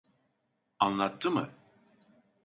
[0.79, 1.49] Anlattı mı?